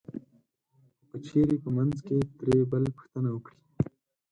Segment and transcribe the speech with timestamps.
[1.05, 3.57] خو که چېرې په منځ کې ترې بل پوښتنه وکړي